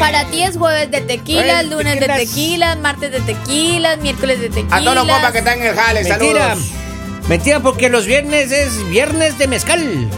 Para 0.00 0.24
ti 0.30 0.42
es 0.42 0.56
jueves 0.56 0.90
de 0.90 1.02
de 1.02 1.62
lunes 1.64 2.00
de 2.00 2.06
tequilas, 2.06 2.78
martes 2.78 3.12
de 3.12 3.20
tequilas, 3.20 3.98
miércoles 3.98 4.40
de 4.40 4.48
tequilas. 4.48 4.72
A 4.72 4.82
todos 4.82 4.94
los 4.94 5.06
compas 5.06 5.32
que 5.32 5.38
están 5.38 5.58
en 5.58 5.66
el 5.66 5.74
jale, 5.74 6.04
Mentira. 6.04 6.48
saludos. 6.54 6.70
Mentira, 7.28 7.60
porque 7.60 7.90
los 7.90 8.06
viernes 8.06 8.50
es 8.52 8.88
viernes 8.88 9.36
de 9.36 9.46
mezcal. 9.48 10.08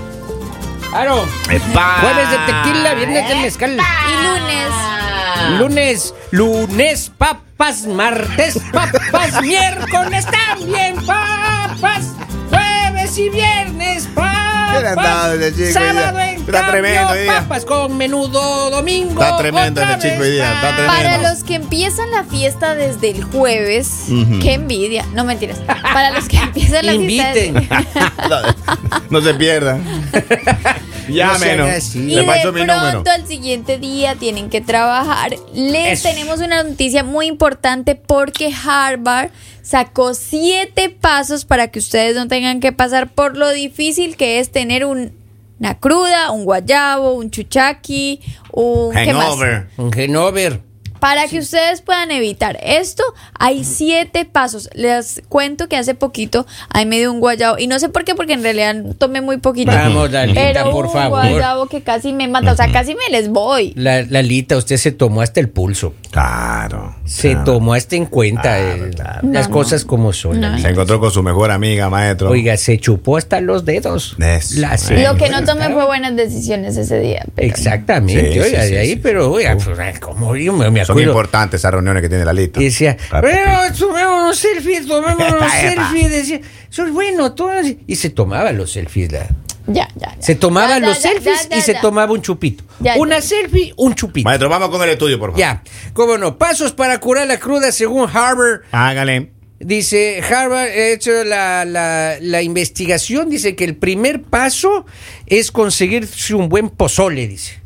Claro. 0.91 1.27
Epa. 1.51 1.99
Jueves 2.01 2.31
de 2.31 2.37
tequila, 2.47 2.95
viernes 2.95 3.29
de 3.29 3.35
mezcal. 3.37 3.73
Y 3.73 4.27
lunes. 4.27 5.59
Lunes, 5.59 6.15
lunes 6.31 7.13
papas, 7.19 7.87
martes 7.87 8.59
papas, 8.73 9.43
miércoles 9.43 10.25
también 10.27 10.95
papas, 11.05 12.05
jueves 12.51 13.19
y 13.19 13.29
viernes 13.31 14.09
¿Qué 14.15 14.21
le 14.21 14.23
han 14.23 14.35
dado 14.35 14.50
papas, 14.73 15.55
chico 15.55 15.63
hoy 15.67 15.73
sábado 15.73 16.19
en 16.21 16.29
Está 16.41 16.53
cambio 16.53 16.71
tremendo 16.73 17.11
hoy 17.13 17.19
día. 17.21 17.33
papas 17.41 17.65
con 17.65 17.97
menudo 17.97 18.71
domingo. 18.71 19.23
Está 19.23 19.37
tremendo 19.37 19.83
ese 19.83 19.99
chico 20.11 20.23
hoy 20.23 20.31
día, 20.33 20.53
está 20.55 20.77
tremendo. 20.77 20.93
Para 20.93 21.31
los 21.31 21.45
que 21.45 21.55
empiezan 21.57 22.11
la 22.11 22.25
fiesta 22.25 22.75
desde 22.75 23.11
el 23.11 23.25
jueves, 23.25 24.05
qué 24.41 24.55
envidia. 24.55 25.05
No 25.15 25.25
mentiras. 25.25 25.59
Para 25.67 26.11
los 26.11 26.29
que 26.29 26.37
empiezan 26.43 26.87
la 26.87 26.95
Inviten. 26.95 27.57
fiesta. 27.57 27.85
desde- 28.29 28.55
No 29.11 29.21
se 29.21 29.35
pierdan. 29.35 29.83
No 31.11 31.17
Ya 31.17 31.35
sean 31.37 31.59
menos. 31.59 31.69
así. 31.77 31.99
Y 31.99 32.15
Le 32.15 32.21
de 32.21 32.27
paso 32.27 32.53
mi 32.53 32.61
número. 32.61 32.91
pronto 32.91 33.11
al 33.11 33.27
siguiente 33.27 33.79
día 33.79 34.15
tienen 34.17 34.49
que 34.51 34.61
trabajar. 34.61 35.35
Les 35.55 36.01
Eso. 36.01 36.09
tenemos 36.09 36.41
una 36.41 36.63
noticia 36.63 37.05
muy 37.05 37.27
importante 37.27 37.95
porque 37.95 38.53
Harvard 38.65 39.31
sacó 39.63 40.15
siete 40.15 40.89
pasos 40.91 41.45
para 41.45 41.69
que 41.69 41.79
ustedes 41.79 42.15
no 42.17 42.27
tengan 42.29 42.61
que 42.61 42.73
pasar 42.73 43.11
por 43.13 43.37
lo 43.37 43.51
difícil 43.51 44.17
que 44.17 44.41
es 44.41 44.51
tener 44.51 44.85
un- 44.85 45.13
una 45.61 45.79
cruda, 45.79 46.31
un 46.31 46.45
guayabo, 46.45 47.13
un 47.13 47.31
chuchaqui, 47.31 48.21
un 48.53 48.93
¿qué 48.95 49.13
más? 49.13 49.27
Hangover. 49.27 49.69
Un 49.77 49.93
Genover. 49.93 50.61
Para 51.01 51.27
que 51.29 51.39
ustedes 51.39 51.81
puedan 51.81 52.11
evitar 52.11 52.59
esto, 52.63 53.03
hay 53.39 53.65
siete 53.65 54.25
pasos. 54.25 54.69
Les 54.75 55.23
cuento 55.29 55.69
que 55.69 55.77
hace 55.77 55.95
poquito 55.95 56.47
ahí 56.69 56.87
me 56.87 56.99
dio 56.99 57.13
un 57.13 57.21
guayabo. 57.21 57.59
Y 57.59 57.67
no 57.67 57.79
sé 57.79 57.89
por 57.89 58.05
qué, 58.05 58.15
porque 58.15 58.35
en 58.35 58.43
realidad 58.43 58.77
tomé 58.99 59.21
muy 59.21 59.39
poquito. 59.39 59.73
Vamos, 59.73 60.11
Lalita, 60.11 60.41
Pero 60.41 60.71
por 60.71 60.87
un 60.87 60.93
favor. 60.93 61.21
guayabo 61.21 61.67
que 61.67 61.83
casi 61.83 62.13
me 62.13 62.29
mata. 62.29 62.53
O 62.53 62.57
sea, 62.57 62.71
casi 62.71 62.95
me 62.95 63.09
les 63.11 63.29
voy. 63.29 63.73
La, 63.77 64.03
Lalita, 64.03 64.57
usted 64.57 64.77
se 64.77 64.93
tomó 64.93 65.23
hasta 65.23 65.41
el 65.41 65.49
pulso. 65.49 65.95
Claro. 66.11 66.95
Se 67.05 67.31
claro. 67.31 67.45
tomó 67.45 67.75
hasta 67.75 67.97
en 67.97 68.07
cuenta 68.07 68.43
Claro, 68.43 68.87
eh, 68.87 68.91
claro. 68.95 69.29
las 69.33 69.49
No. 69.49 69.55
cosas 69.55 69.85
como 69.85 70.13
son. 70.13 70.41
No. 70.41 70.59
Se 70.59 70.69
encontró 70.69 71.01
con 71.01 71.11
su 71.11 71.23
mejor 71.23 71.51
amiga, 71.51 71.89
maestro. 71.89 72.31
Oiga, 72.31 72.57
se 72.57 72.79
chupó 72.79 73.17
hasta 73.17 73.41
los 73.41 73.65
dedos. 73.65 74.17
Eso. 74.19 74.61
La- 74.61 74.77
Sí. 74.79 74.95
Lo 74.97 75.17
que 75.17 75.29
no 75.29 75.45
tomé 75.45 75.69
fue 75.71 75.85
buenas 75.87 76.17
decisiones 76.17 76.77
ese 76.77 76.99
día. 77.01 77.25
pero- 77.35 77.47
Exactamente, 77.49 78.33
Sí, 78.33 78.39
oiga, 78.41 78.63
sí, 78.63 78.69
sí, 78.69 78.75
de 78.75 78.81
ahí, 78.81 78.91
sí. 78.91 78.97
pero 78.97 79.31
oiga, 79.33 79.57
pues, 79.57 80.01
como 80.01 80.35
yo 80.37 80.53
me, 80.53 80.71
me 80.71 80.81
Son 80.91 80.99
acuerdo. 80.99 81.11
importantes 81.11 81.61
esas 81.61 81.73
reuniones 81.73 82.03
que 82.03 82.09
tiene 82.09 82.25
la 82.25 82.33
lista. 82.33 82.61
Y 82.61 82.65
decía, 82.65 82.97
Ah, 83.11 83.21
pero 83.21 83.51
tomémonos 83.79 84.37
selfies, 84.39 84.87
tomémonos 84.87 85.51
selfies. 85.61 86.11
Decía, 86.11 86.41
eso 86.71 86.85
es 86.85 86.93
bueno, 86.93 87.33
todo 87.35 87.51
así". 87.51 87.81
Y 87.87 87.97
se 87.97 88.11
tomaba 88.11 88.53
los 88.53 88.73
selfies. 88.73 89.13
la- 89.13 89.29
Ya, 89.67 89.89
ya, 89.95 90.15
ya. 90.17 90.23
Se 90.23 90.35
tomaba 90.35 90.69
Ya, 90.69 90.79
ya, 90.81 90.87
los 90.89 91.03
ya, 91.03 91.11
selfies 91.11 91.49
ya, 91.49 91.57
y 91.57 91.61
ya, 91.61 91.65
se 91.65 91.75
tomaba 91.75 92.13
un 92.13 92.23
chupito. 92.23 92.65
Ya, 92.81 92.97
Una 92.97 93.17
ya. 93.21 93.23
selfie, 93.23 93.73
un 93.77 93.95
chupito. 93.95 94.25
Maestro, 94.29 94.49
vamos 94.49 94.71
con 94.71 94.83
el 94.83 94.91
estudio, 94.91 95.19
por 95.19 95.31
favor. 95.31 95.39
Ya, 95.39 95.63
cómo 95.93 96.19
no. 96.19 96.39
Pasos 96.39 96.73
para 96.73 96.99
curar 96.99 97.27
la 97.29 97.39
cruda 97.39 97.71
según 97.71 98.09
Harvard. 98.13 98.63
Hágale. 98.73 99.33
Dice, 99.63 100.23
Harvard 100.23 100.69
ha 100.71 100.75
hecho 100.89 101.23
la, 101.23 101.67
la- 101.67 102.17
la 102.21 102.41
investigación, 102.43 103.29
dice 103.29 103.55
que 103.55 103.65
el 103.65 103.77
primer 103.77 104.23
paso 104.23 104.87
es 105.27 105.53
conseguirse 105.53 106.35
un 106.35 106.49
buen 106.49 106.71
pozole, 106.71 107.29
dice. 107.29 107.61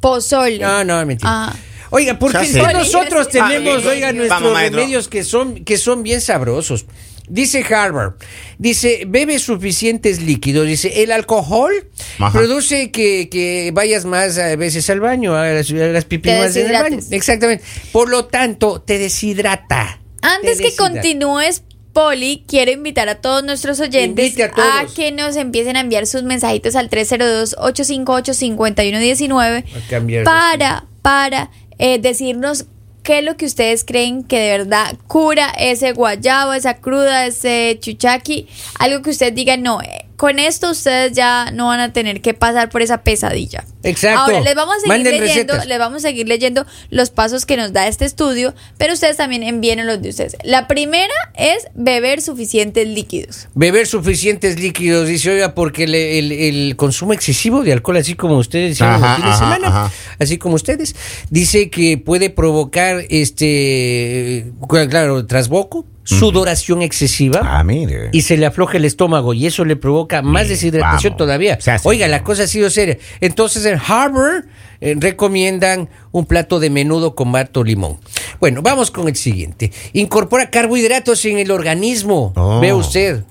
Pozole. 0.00 0.58
No, 0.58 0.84
no, 0.84 1.04
mentira. 1.06 1.30
Ah. 1.32 1.56
Oiga, 1.90 2.18
porque 2.18 2.38
nosotros 2.72 3.26
Ah, 3.26 3.30
tenemos, 3.48 3.84
eh, 3.84 3.88
oiga, 3.88 4.06
vamos, 4.08 4.16
nuestros 4.28 4.52
maestro. 4.52 4.78
remedios 4.78 5.08
que 5.08 5.24
son, 5.24 5.64
que 5.64 5.78
son 5.78 6.02
bien 6.02 6.20
sabrosos. 6.20 6.86
Dice 7.28 7.64
Harvard, 7.72 8.14
dice, 8.58 9.04
bebe 9.06 9.38
suficientes 9.38 10.20
líquidos. 10.20 10.66
Dice, 10.66 11.04
el 11.04 11.12
alcohol 11.12 11.72
Ajá. 12.18 12.36
produce 12.36 12.90
que, 12.90 13.28
que 13.30 13.70
vayas 13.72 14.04
más 14.04 14.36
a 14.38 14.56
veces 14.56 14.90
al 14.90 14.98
baño, 14.98 15.36
a 15.36 15.46
las, 15.48 15.70
a 15.70 15.74
las 15.74 16.04
pipí 16.06 16.28
Te 16.28 16.38
más 16.38 16.56
en 16.56 16.66
el 16.66 16.72
baño. 16.82 16.98
Exactamente. 17.12 17.62
Por 17.92 18.08
lo 18.08 18.24
tanto, 18.24 18.80
te 18.80 18.98
deshidrata. 18.98 20.00
Antes 20.22 20.56
Te 20.56 20.62
que 20.64 20.70
deshidrata. 20.70 20.92
continúes, 20.92 21.62
Poli, 21.92 22.44
quiero 22.48 22.72
invitar 22.72 23.08
a 23.08 23.20
todos 23.20 23.44
nuestros 23.44 23.78
oyentes 23.78 24.24
Invite 24.26 24.42
a 24.44 24.50
todos. 24.50 24.92
que 24.94 25.12
nos 25.12 25.36
empiecen 25.36 25.76
a 25.76 25.80
enviar 25.80 26.08
sus 26.08 26.24
mensajitos 26.24 26.74
al 26.74 26.90
302-858-5119 26.90 29.64
A 29.64 29.88
cambiar 29.88 30.20
de 30.20 30.24
para, 30.24 30.84
para 31.02 31.50
eh, 31.80 31.98
decirnos 31.98 32.66
qué 33.02 33.20
es 33.20 33.24
lo 33.24 33.38
que 33.38 33.46
ustedes 33.46 33.84
creen 33.84 34.22
que 34.22 34.38
de 34.38 34.58
verdad 34.58 34.96
cura 35.06 35.48
ese 35.58 35.92
guayabo, 35.92 36.52
esa 36.52 36.74
cruda, 36.74 37.26
ese 37.26 37.78
chuchaqui. 37.80 38.46
Algo 38.78 39.00
que 39.00 39.10
ustedes 39.10 39.34
digan, 39.34 39.62
no, 39.62 39.80
eh, 39.80 40.04
con 40.20 40.38
esto 40.38 40.70
ustedes 40.72 41.12
ya 41.12 41.50
no 41.50 41.68
van 41.68 41.80
a 41.80 41.94
tener 41.94 42.20
que 42.20 42.34
pasar 42.34 42.68
por 42.68 42.82
esa 42.82 42.98
pesadilla. 43.02 43.64
Exacto. 43.82 44.20
Ahora 44.20 44.40
les 44.42 44.54
vamos 44.54 44.74
a 44.76 44.80
seguir 44.80 44.88
Manden 44.88 45.18
leyendo, 45.18 45.54
recetas. 45.54 45.66
les 45.66 45.78
vamos 45.78 46.04
a 46.04 46.08
seguir 46.08 46.28
leyendo 46.28 46.66
los 46.90 47.08
pasos 47.08 47.46
que 47.46 47.56
nos 47.56 47.72
da 47.72 47.86
este 47.88 48.04
estudio, 48.04 48.54
pero 48.76 48.92
ustedes 48.92 49.16
también 49.16 49.42
envíen 49.42 49.86
los 49.86 50.02
de 50.02 50.10
ustedes. 50.10 50.36
La 50.44 50.68
primera 50.68 51.14
es 51.38 51.68
beber 51.74 52.20
suficientes 52.20 52.86
líquidos. 52.86 53.48
Beber 53.54 53.86
suficientes 53.86 54.60
líquidos, 54.60 55.08
dice, 55.08 55.30
oiga, 55.30 55.54
porque 55.54 55.88
le- 55.88 56.18
el, 56.18 56.32
el 56.32 56.76
consumo 56.76 57.14
excesivo 57.14 57.62
de 57.64 57.72
alcohol, 57.72 57.96
así 57.96 58.14
como 58.14 58.36
ustedes 58.36 58.72
hicieron 58.72 58.96
Ajá, 58.96 59.12
el 59.12 59.16
fin 59.16 59.24
de 59.24 59.30
ajá, 59.30 59.38
semana, 59.38 59.68
ajá. 59.68 59.92
así 60.18 60.36
como 60.36 60.56
ustedes, 60.56 60.94
dice 61.30 61.70
que 61.70 61.96
puede 61.96 62.28
provocar, 62.28 63.04
este, 63.08 64.52
claro, 64.90 65.24
trasboco, 65.24 65.86
sudoración 66.04 66.82
excesiva. 66.82 67.40
Ah, 67.44 67.62
mire. 67.62 68.08
Y 68.12 68.22
se 68.22 68.36
le 68.36 68.46
afloja 68.46 68.78
el 68.78 68.84
estómago 68.84 69.34
y 69.34 69.46
eso 69.46 69.64
le 69.64 69.76
provoca 69.76 70.22
más 70.22 70.42
Mire, 70.44 70.54
deshidratación 70.54 71.12
vamos. 71.12 71.18
todavía. 71.18 71.58
Oiga, 71.84 72.08
la 72.08 72.22
cosa 72.24 72.44
ha 72.44 72.46
sido 72.46 72.70
seria. 72.70 72.98
Entonces 73.20 73.64
en 73.64 73.78
Harvard 73.86 74.44
eh, 74.80 74.96
recomiendan 74.98 75.88
un 76.10 76.26
plato 76.26 76.58
de 76.58 76.70
menudo 76.70 77.14
con 77.14 77.30
mato 77.30 77.62
limón. 77.62 77.98
Bueno, 78.40 78.62
vamos 78.62 78.90
con 78.90 79.08
el 79.08 79.16
siguiente. 79.16 79.70
Incorpora 79.92 80.50
carbohidratos 80.50 81.24
en 81.26 81.38
el 81.38 81.50
organismo. 81.50 82.32
Oh. 82.36 82.60
Ve 82.60 82.72
usted. 82.72 83.22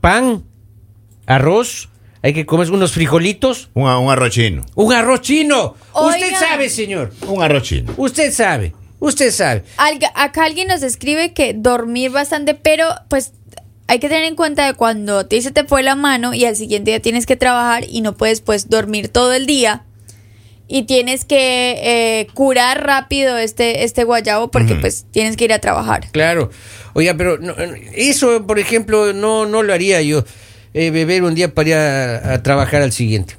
Pan, 0.00 0.44
arroz, 1.26 1.88
hay 2.22 2.32
que 2.34 2.44
comer 2.46 2.70
unos 2.70 2.92
frijolitos, 2.92 3.70
Un, 3.74 3.84
un 3.84 4.10
arroz 4.10 4.30
chino. 4.30 4.64
un 4.74 4.92
arroz 4.92 5.22
chino. 5.22 5.74
Usted 5.94 6.32
sabe, 6.38 6.68
señor. 6.68 7.12
Un 7.26 7.42
arroz 7.42 7.62
chino. 7.64 7.92
Usted 7.96 8.32
sabe. 8.32 8.74
Usted 9.00 9.30
sabe. 9.32 9.64
Alga- 9.78 10.12
acá 10.14 10.44
alguien 10.44 10.68
nos 10.68 10.82
escribe 10.82 11.32
que 11.32 11.52
dormir 11.54 12.10
bastante, 12.10 12.54
pero 12.54 12.86
pues 13.08 13.32
hay 13.86 13.98
que 13.98 14.08
tener 14.08 14.24
en 14.24 14.36
cuenta 14.36 14.66
de 14.66 14.74
cuando 14.74 15.26
ti 15.26 15.42
se 15.42 15.50
te 15.50 15.64
fue 15.64 15.82
la 15.82 15.96
mano 15.96 16.32
y 16.34 16.44
al 16.44 16.54
siguiente 16.54 16.90
día 16.92 17.00
tienes 17.00 17.26
que 17.26 17.34
trabajar 17.36 17.84
y 17.88 18.02
no 18.02 18.16
puedes 18.16 18.40
pues 18.40 18.68
dormir 18.68 19.08
todo 19.08 19.32
el 19.32 19.46
día 19.46 19.82
y 20.68 20.84
tienes 20.84 21.24
que 21.24 21.74
eh, 21.82 22.26
curar 22.34 22.86
rápido 22.86 23.36
este, 23.38 23.82
este 23.82 24.04
guayabo 24.04 24.52
porque 24.52 24.76
pues 24.76 25.06
tienes 25.10 25.36
que 25.36 25.44
ir 25.46 25.52
a 25.52 25.58
trabajar. 25.58 26.08
Claro. 26.12 26.50
Oiga, 26.92 27.14
pero 27.16 27.38
no, 27.38 27.54
eso, 27.94 28.46
por 28.46 28.58
ejemplo, 28.60 29.12
no, 29.12 29.46
no 29.46 29.62
lo 29.64 29.72
haría 29.72 30.00
yo. 30.02 30.24
eh, 30.72 30.90
beber 30.92 31.24
un 31.24 31.34
día 31.34 31.52
para 31.52 31.68
ir 31.68 31.74
a, 31.74 32.34
a 32.34 32.42
trabajar 32.44 32.82
al 32.82 32.92
siguiente. 32.92 33.36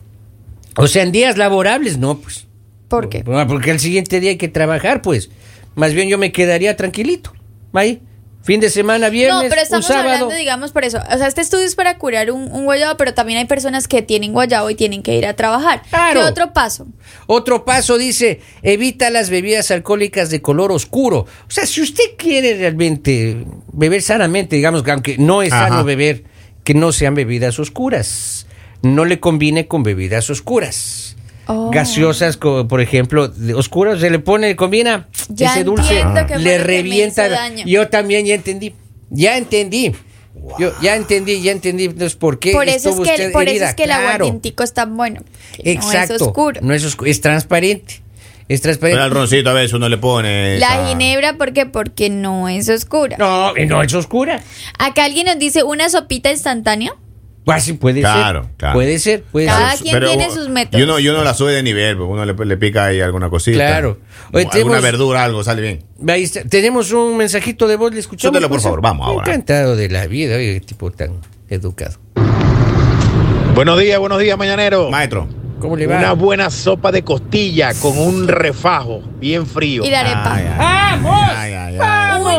O 0.76 0.88
sea, 0.88 1.04
en 1.04 1.14
días 1.14 1.38
laborables, 1.38 1.98
no, 1.98 2.18
pues. 2.20 2.48
¿Por 2.92 3.10
qué? 3.10 3.24
Ah, 3.34 3.46
Porque 3.48 3.72
al 3.72 3.80
siguiente 3.80 4.20
día 4.20 4.30
hay 4.32 4.38
que 4.38 4.50
trabajar, 4.50 5.02
pues. 5.02 5.30
Más 5.74 5.94
bien 5.94 6.10
yo 6.10 6.18
me 6.20 6.32
quedaría 6.32 6.76
tranquilito. 6.76 7.34
Ahí. 7.74 8.02
Fin 8.44 8.60
de 8.60 8.72
semana, 8.72 9.10
viernes, 9.10 9.36
No, 9.36 9.42
pero 9.50 9.62
un 9.62 9.64
estamos 9.66 9.86
sábado. 9.86 10.10
hablando, 10.10 10.34
digamos, 10.36 10.72
por 10.72 10.84
eso. 10.84 10.98
O 11.14 11.18
sea, 11.18 11.28
este 11.28 11.42
estudio 11.42 11.64
es 11.64 11.76
para 11.76 12.00
curar 12.00 12.32
un, 12.32 12.52
un 12.52 12.66
guayabo, 12.66 12.98
pero 12.98 13.14
también 13.14 13.38
hay 13.38 13.46
personas 13.46 13.88
que 13.88 14.02
tienen 14.02 14.34
guayabo 14.34 14.68
y 14.72 14.76
tienen 14.76 15.04
que 15.04 15.16
ir 15.16 15.28
a 15.28 15.36
trabajar. 15.36 15.84
Claro. 15.90 16.20
¿Qué 16.22 16.26
otro 16.26 16.52
paso? 16.52 16.88
Otro 17.28 17.66
paso 17.66 18.00
dice, 18.00 18.42
evita 18.64 19.12
las 19.12 19.30
bebidas 19.30 19.70
alcohólicas 19.70 20.32
de 20.32 20.42
color 20.42 20.72
oscuro. 20.72 21.20
O 21.48 21.52
sea, 21.52 21.68
si 21.68 21.82
usted 21.82 22.04
quiere 22.18 22.56
realmente 22.58 23.46
beber 23.74 24.02
sanamente, 24.02 24.56
digamos 24.56 24.82
que 24.82 24.90
aunque 24.92 25.18
no 25.20 25.44
es 25.44 25.54
Ajá. 25.54 25.70
sano 25.70 25.84
beber, 25.84 26.24
que 26.64 26.74
no 26.74 26.92
sean 26.92 27.14
bebidas 27.14 27.60
oscuras. 27.60 28.48
No 28.82 29.06
le 29.06 29.20
combine 29.20 29.68
con 29.68 29.84
bebidas 29.84 30.32
oscuras. 30.32 31.11
Oh. 31.48 31.72
Gaseosas, 31.72 32.38
por 32.38 32.82
ejemplo, 32.82 33.28
de 33.28 33.54
oscuras, 33.54 34.00
se 34.00 34.10
le 34.10 34.20
pone, 34.20 34.56
combina 34.56 35.08
Ya 35.30 35.52
ese 35.54 35.64
dulce, 35.64 35.96
le 35.96 36.04
lo 36.04 36.28
que 36.28 36.38
me 36.38 36.58
revienta. 36.58 37.26
hizo 37.28 37.36
daño. 37.36 37.66
Yo 37.66 37.88
también 37.90 38.26
ya 38.26 38.36
entendí, 38.36 38.74
ya 39.10 39.38
entendí. 39.38 39.92
Yo 40.58 40.72
ya 40.82 40.96
entendí, 40.96 41.42
ya 41.42 41.52
entendí. 41.52 41.86
Entonces, 41.86 42.16
¿por 42.16 42.40
qué 42.40 42.52
Por 42.54 42.68
eso, 42.70 42.90
es 42.90 42.96
que, 42.96 43.02
usted 43.02 43.32
por 43.32 43.48
eso 43.50 43.66
es 43.66 43.76
que 43.76 43.84
el 43.84 43.90
Claro. 43.90 44.04
aguardientico 44.08 44.64
es 44.64 44.74
tan 44.74 44.96
bueno. 44.96 45.22
Exacto. 45.60 46.14
No 46.14 46.16
es 46.16 46.22
oscuro. 46.22 46.62
No 46.64 46.74
es 46.74 46.86
oscuro, 46.86 47.12
es 47.12 47.22
transparente. 47.22 47.96
Es 48.48 48.60
Pero 48.60 48.62
transparente. 48.64 49.02
al 49.04 49.12
roncito 49.12 49.50
a 49.50 49.54
veces 49.54 49.74
uno 49.74 49.88
le 49.90 49.98
pone. 49.98 50.58
La 50.60 50.68
esa- 50.76 50.88
ginebra, 50.88 51.38
¿por 51.38 51.54
qué? 51.54 51.66
Porque 51.66 52.10
no 52.10 52.50
es 52.50 52.70
oscura. 52.70 53.18
No, 53.18 53.54
no 53.54 53.82
es 53.84 53.94
oscura. 53.94 54.42
Acá 54.80 55.06
alguien 55.06 55.26
nos 55.28 55.38
dice 55.40 55.64
una 55.64 55.90
sopita 55.90 56.32
instantánea. 56.32 56.94
Ah, 57.48 57.60
sí, 57.60 57.74
puede 57.74 58.02
Claro, 58.02 58.44
ser. 58.44 58.52
claro. 58.58 58.74
Puede 58.76 59.00
ser, 59.00 59.24
puede 59.24 59.48
Cada 59.48 59.72
ser. 59.72 59.82
quien 59.82 60.00
tiene 60.00 60.30
sus 60.32 60.48
métodos. 60.50 60.80
Y 60.80 60.84
uno, 60.84 61.00
y 61.00 61.10
uno 61.10 61.24
la 61.24 61.34
sube 61.34 61.52
de 61.54 61.64
nivel, 61.64 61.98
porque 61.98 62.14
uno 62.14 62.24
le, 62.26 62.46
le 62.46 62.58
pica 62.58 62.86
ahí 62.86 63.02
alguna 63.02 63.30
cosita. 63.30 63.58
Claro. 63.58 63.98
Oye, 64.32 64.46
O 64.46 64.50
alguna 64.52 64.52
tenemos- 64.52 64.82
verdura, 64.84 65.24
algo, 65.24 65.44
sale 65.44 65.62
bien. 65.62 65.84
Ahí 66.08 66.24
está. 66.24 66.44
Tenemos 66.44 66.92
un 66.92 67.18
mensajito 67.18 67.68
de 67.68 67.76
voz, 67.78 67.94
le 67.94 68.00
escuchamos. 68.00 68.32
Súbelo, 68.32 68.48
por 68.48 68.56
pues? 68.58 68.64
favor, 68.64 68.82
vamos 68.82 69.08
ahora. 69.08 69.26
Encantado 69.32 69.76
de 69.76 69.90
la 69.90 70.06
vida, 70.08 70.36
oye, 70.36 70.54
qué 70.60 70.62
tipo 70.68 70.92
tan 70.92 71.20
educado. 71.50 71.98
Buenos 73.56 73.80
días, 73.80 74.00
buenos 74.00 74.20
días, 74.20 74.38
mañanero. 74.38 74.90
Maestro. 74.90 75.28
¿Cómo 75.60 75.76
le 75.76 75.86
va? 75.88 75.98
Una 75.98 76.14
buena 76.14 76.50
sopa 76.50 76.92
de 76.92 77.04
costilla 77.04 77.74
con 77.76 77.98
un 77.98 78.28
refajo 78.28 79.02
bien 79.20 79.46
frío. 79.46 79.84
Y 79.86 79.90
la 79.92 80.00
arepa. 80.00 80.40
¡Vamos! 80.58 81.32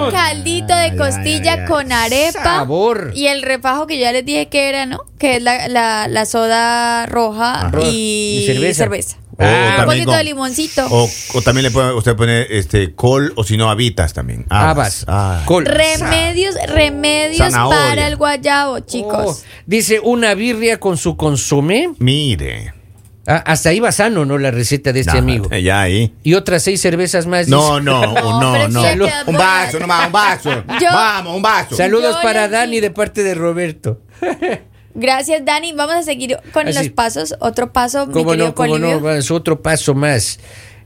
Un 0.00 0.10
caldito 0.10 0.74
de 0.74 0.96
costilla 0.96 1.52
ay, 1.54 1.58
ay. 1.60 1.66
con 1.66 1.92
arepa. 1.92 2.42
Sabor. 2.42 3.12
Y 3.14 3.26
el 3.26 3.42
refajo 3.42 3.86
que 3.86 3.98
ya 3.98 4.12
les 4.12 4.24
dije 4.24 4.48
que 4.48 4.68
era, 4.68 4.86
¿no? 4.86 5.00
Que 5.18 5.36
es 5.36 5.42
la, 5.42 5.68
la, 5.68 6.08
la 6.08 6.26
soda 6.26 7.06
roja 7.06 7.70
y, 7.84 8.40
Y 8.42 8.46
cerveza. 8.46 8.84
cerveza. 8.84 9.16
O 9.38 9.44
un 9.44 9.48
también 9.48 9.84
poquito 9.86 10.06
con- 10.10 10.16
de 10.18 10.24
limoncito. 10.24 10.86
O, 10.90 11.08
o 11.34 11.42
también 11.42 11.64
le 11.64 11.70
puede 11.70 11.94
usted 11.94 12.14
poner 12.14 12.46
este 12.50 12.94
col 12.94 13.32
o 13.36 13.44
si 13.44 13.56
no 13.56 13.70
habitas 13.70 14.12
también. 14.12 14.44
Habas. 14.50 15.04
Ah. 15.08 15.42
Col. 15.46 15.64
remedios, 15.64 16.54
remedios 16.68 17.38
Zanahoria. 17.50 17.78
para 17.80 18.06
el 18.08 18.16
guayabo, 18.16 18.80
chicos. 18.80 19.42
Oh, 19.42 19.46
dice 19.66 20.00
una 20.00 20.34
birria 20.34 20.78
con 20.78 20.96
su 20.98 21.16
consomé. 21.16 21.88
Mire. 21.98 22.74
Ah, 23.26 23.36
hasta 23.46 23.68
ahí 23.68 23.78
va 23.78 23.92
sano, 23.92 24.24
¿no? 24.24 24.36
La 24.36 24.50
receta 24.50 24.92
de 24.92 25.00
este 25.00 25.16
amigo. 25.16 25.48
Ya 25.62 25.80
ahí. 25.82 26.12
Y 26.24 26.34
otras 26.34 26.62
seis 26.64 26.80
cervezas 26.80 27.26
más. 27.26 27.46
No, 27.48 27.78
dice. 27.78 27.84
no, 27.84 28.02
No, 28.40 28.68
no, 28.68 28.82
Un 29.26 29.36
vaso, 29.36 29.78
nomás, 29.78 30.06
un 30.06 30.12
vaso. 30.12 30.50
Yo- 30.80 30.88
Vamos, 30.92 31.36
un 31.36 31.42
vaso. 31.42 31.76
Saludos 31.76 32.16
Yo 32.16 32.22
para 32.22 32.48
Dani 32.48 32.80
de 32.80 32.90
parte 32.90 33.22
de 33.22 33.34
Roberto. 33.34 34.00
Gracias, 34.94 35.44
Dani. 35.44 35.72
Vamos 35.72 35.94
a 35.96 36.02
seguir 36.02 36.36
con 36.52 36.68
Así. 36.68 36.78
los 36.78 36.88
pasos. 36.90 37.34
Otro 37.40 37.72
paso, 37.72 38.10
¿Cómo 38.10 38.34
no? 38.34 38.54
¿Cómo 38.54 38.78
no? 38.78 39.00
Vamos, 39.00 39.30
otro 39.30 39.62
paso 39.62 39.94
más. 39.94 40.38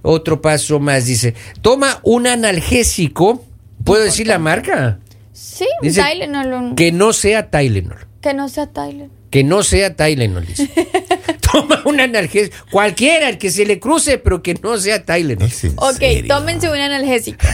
Otro 0.02 0.40
paso 0.40 0.78
más. 0.78 1.06
Dice, 1.06 1.34
toma 1.62 2.00
un 2.02 2.26
analgésico. 2.26 3.44
¿Puedo 3.84 4.04
decir 4.04 4.26
la 4.26 4.38
marca? 4.38 4.98
Sí, 5.32 5.66
Dice 5.82 6.02
Tylenol. 6.02 6.52
un- 6.52 6.76
Que 6.76 6.92
no 6.92 7.12
sea 7.12 7.50
Tylenol. 7.50 8.06
Que 8.20 8.32
no 8.34 8.48
sea 8.48 8.66
Tylenol. 8.66 9.10
Que 9.36 9.44
no 9.44 9.62
sea 9.62 9.94
Tylenol, 9.94 10.46
dice. 10.46 10.66
Toma 11.52 11.82
un 11.84 12.00
analgésico. 12.00 12.56
Cualquiera, 12.70 13.28
el 13.28 13.36
que 13.36 13.50
se 13.50 13.66
le 13.66 13.78
cruce, 13.78 14.16
pero 14.16 14.42
que 14.42 14.54
no 14.54 14.78
sea 14.78 15.04
Tylenol. 15.04 15.46
¿Es 15.46 15.62
en 15.64 15.74
Ok, 15.76 15.98
serio? 15.98 16.34
tómense 16.34 16.70
un 16.70 16.78
analgésico. 16.78 17.44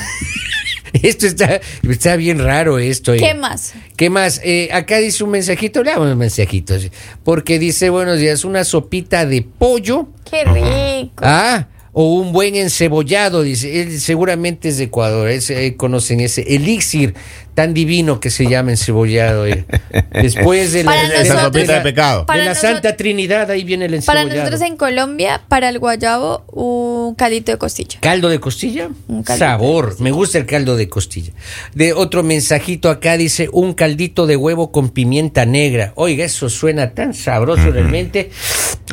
Esto 0.92 1.26
está, 1.26 1.60
está 1.90 2.14
bien 2.14 2.38
raro 2.38 2.78
esto. 2.78 3.14
eh. 3.14 3.16
¿Qué 3.16 3.34
más? 3.34 3.72
¿Qué 3.96 4.10
más? 4.10 4.40
Eh, 4.44 4.68
acá 4.72 4.98
dice 4.98 5.24
un 5.24 5.30
mensajito, 5.30 5.82
leamos 5.82 6.06
un 6.12 6.18
mensajito. 6.18 6.76
Porque 7.24 7.58
dice, 7.58 7.90
buenos 7.90 8.20
días, 8.20 8.44
una 8.44 8.62
sopita 8.62 9.26
de 9.26 9.42
pollo. 9.42 10.06
Qué 10.30 10.44
rico. 10.44 11.14
Ah, 11.24 11.66
o 11.94 12.14
un 12.14 12.32
buen 12.32 12.54
encebollado, 12.54 13.42
dice. 13.42 13.82
Él 13.82 14.00
seguramente 14.00 14.68
es 14.70 14.78
de 14.78 14.84
Ecuador. 14.84 15.30
se- 15.42 15.66
eh, 15.66 15.76
conocen 15.76 16.20
ese 16.20 16.40
elixir 16.54 17.14
tan 17.54 17.74
divino 17.74 18.18
que 18.18 18.30
se 18.30 18.46
llama 18.48 18.70
encebollado. 18.70 19.46
eh. 19.46 19.66
Después 20.22 20.72
de 20.72 20.84
la, 20.84 20.90
Para 20.92 21.02
de 21.02 21.08
la- 21.08 21.14
Esa 21.22 21.34
nosotros- 21.34 21.62
sopita 21.62 21.74
de 21.74 21.80
pecado. 21.82 22.20
de 22.20 22.26
Para 22.26 22.44
la 22.44 22.48
nosotros- 22.50 22.72
Santa 22.72 22.96
Trinidad, 22.96 23.50
ahí 23.50 23.64
viene 23.64 23.84
el 23.84 23.90
Para 24.02 24.22
encebollado. 24.22 24.50
nosotros 24.50 24.70
en 24.70 24.76
Colombia, 24.78 25.42
para 25.48 25.68
el 25.68 25.78
guayabo, 25.78 26.44
un 26.50 27.01
caldito 27.14 27.52
de 27.52 27.58
costilla. 27.58 27.98
¿Caldo 28.00 28.28
de 28.28 28.40
costilla? 28.40 28.90
Un 29.08 29.22
caldito 29.22 29.44
Sabor. 29.46 30.00
Me 30.00 30.10
gusta 30.10 30.38
el 30.38 30.46
caldo 30.46 30.76
de 30.76 30.88
costilla. 30.88 31.32
De 31.74 31.92
otro 31.92 32.22
mensajito 32.22 32.90
acá 32.90 33.16
dice 33.16 33.48
un 33.52 33.74
caldito 33.74 34.26
de 34.26 34.36
huevo 34.36 34.72
con 34.72 34.90
pimienta 34.90 35.46
negra. 35.46 35.92
Oiga, 35.96 36.24
eso 36.24 36.48
suena 36.48 36.94
tan 36.94 37.14
sabroso 37.14 37.70
realmente. 37.70 38.30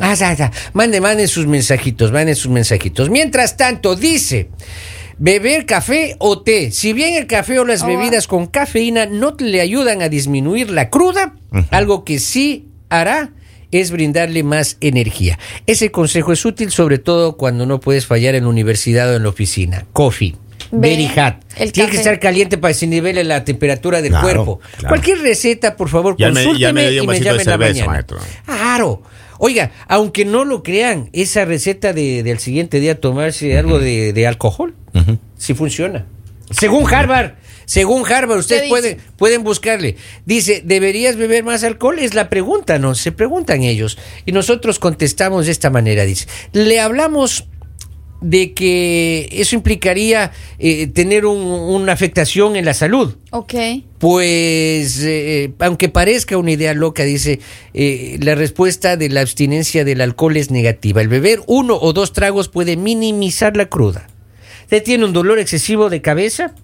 Ah, 0.02 0.14
ya, 0.14 0.34
ya. 0.34 0.52
Mande, 0.74 1.02
mande 1.02 1.28
sus 1.28 1.48
mensajitos, 1.48 2.12
mande 2.12 2.36
sus 2.36 2.52
mensajitos. 2.52 3.10
Mientras 3.10 3.58
tanto, 3.58 3.96
dice. 3.96 4.50
Beber 5.22 5.66
café 5.66 6.16
o 6.20 6.42
té. 6.44 6.72
Si 6.72 6.94
bien 6.94 7.16
el 7.16 7.28
café 7.28 7.60
o 7.60 7.66
las 7.66 7.82
Oh. 7.84 7.88
bebidas 7.88 8.26
con 8.26 8.48
cafeína 8.48 9.06
no 9.06 9.34
te 9.34 9.44
le 9.44 9.60
ayudan 9.60 10.02
a 10.02 10.08
disminuir 10.08 10.70
la 10.70 10.90
cruda, 10.90 11.36
algo 11.72 12.06
que 12.06 12.20
sí 12.20 12.70
hará 12.88 13.32
es 13.72 13.92
brindarle 13.92 14.44
más 14.44 14.78
energía. 14.82 15.38
Ese 15.66 15.92
consejo 15.92 16.34
es 16.34 16.44
útil 16.46 16.72
sobre 16.72 16.98
todo 16.98 17.38
cuando 17.38 17.66
no 17.66 17.80
puedes 17.80 18.06
fallar 18.06 18.36
en 18.36 18.44
la 18.44 18.50
universidad 18.50 19.12
o 19.12 19.16
en 19.16 19.24
la 19.24 19.30
oficina. 19.30 19.86
Coffee. 19.94 20.36
Ve, 20.72 20.90
Very 20.90 21.08
hot. 21.08 21.36
el 21.58 21.72
Tiene 21.72 21.90
que 21.90 21.98
estar 21.98 22.20
caliente 22.20 22.58
para 22.60 22.72
que 22.74 22.80
se 22.80 22.86
nivele 22.88 23.24
la 23.24 23.44
temperatura 23.44 24.02
del 24.04 24.12
Claro, 24.12 24.24
cuerpo. 24.24 24.60
claro. 24.78 24.88
Cualquier 24.90 25.20
receta, 25.20 25.76
por 25.76 25.90
favor, 25.90 26.16
Y 26.18 26.24
al 26.26 26.34
me- 26.34 26.42
y 26.42 26.46
consúlteme 26.46 26.74
me 26.74 26.82
llame 26.96 27.14
de 27.14 27.42
en 27.42 27.48
la 27.50 27.58
mañana. 27.58 27.86
maestro. 27.88 28.18
Claro. 28.46 29.02
Oiga, 29.40 29.72
aunque 29.88 30.26
no 30.26 30.44
lo 30.46 30.62
crean, 30.64 31.10
esa 31.14 31.46
receta 31.46 31.94
de, 31.94 32.22
del 32.24 32.40
siguiente 32.40 32.80
día 32.80 33.00
tomarse 33.00 33.58
algo 33.58 33.80
de, 33.80 34.12
de 34.14 34.28
alcohol, 34.28 34.76
sí 35.38 35.54
funciona. 35.54 36.06
Según 36.52 36.86
Harvard, 36.94 37.32
según 37.70 38.04
Harvard, 38.12 38.40
ustedes 38.40 38.64
¿Qué 38.64 38.68
pueden, 38.70 38.98
pueden 39.16 39.44
buscarle. 39.44 39.96
Dice, 40.26 40.64
¿deberías 40.66 41.18
beber 41.18 41.44
más 41.44 41.64
alcohol? 41.64 42.00
Es 42.00 42.16
la 42.16 42.28
pregunta, 42.28 42.80
¿no? 42.80 42.96
Se 42.96 43.12
preguntan 43.12 43.62
ellos. 43.62 44.00
Y 44.26 44.32
nosotros 44.32 44.80
contestamos 44.80 45.46
de 45.46 45.52
esta 45.52 45.70
manera, 45.70 46.04
dice. 46.04 46.26
Le 46.52 46.80
hablamos 46.80 47.46
de 48.22 48.54
que 48.56 49.30
eso 49.32 49.56
implicaría 49.56 50.32
eh, 50.58 50.88
tener 50.88 51.28
un- 51.28 51.38
una 51.46 51.94
afectación 51.94 52.56
en 52.56 52.66
la 52.66 52.74
salud. 52.74 53.18
Ok. 53.30 53.54
Pues, 54.00 55.02
eh, 55.04 55.54
aunque 55.60 55.90
parezca 55.90 56.38
una 56.38 56.52
idea 56.52 56.74
loca, 56.74 57.04
dice, 57.04 57.40
eh, 57.76 58.18
la 58.20 58.34
respuesta 58.34 58.98
de 58.98 59.10
la 59.10 59.22
abstinencia 59.22 59.86
del 59.86 60.02
alcohol 60.02 60.38
es 60.38 60.50
negativa. 60.50 61.02
El 61.02 61.08
beber 61.08 61.42
uno 61.46 61.78
o 61.80 61.94
dos 61.94 62.14
tragos 62.14 62.50
puede 62.50 62.78
minimizar 62.78 63.56
la 63.56 63.68
cruda. 63.70 64.08
Usted 64.64 64.82
tiene 64.84 65.06
un 65.06 65.14
dolor 65.14 65.38
excesivo 65.38 65.92
de 65.92 66.02
cabeza, 66.02 66.56